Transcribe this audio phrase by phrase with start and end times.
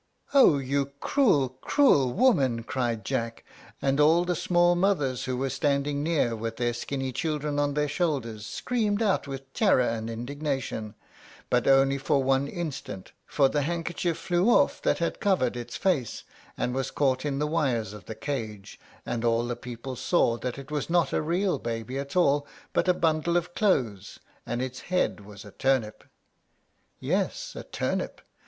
[0.33, 3.45] "Oh, you cruel, cruel woman!" cried Jack,
[3.83, 7.87] and all the small mothers who were standing near with their skinny children on their
[7.87, 10.95] shoulders, screamed out with terror and indignation;
[11.51, 16.23] but only for one instant, for the handkerchief flew off that had covered its face,
[16.57, 20.57] and was caught in the wires of the cage, and all the people saw that
[20.57, 24.79] it was not a real baby at all, but a bundle of clothes, and its
[24.79, 26.03] head was a turnip.
[26.99, 28.21] Yes, a turnip!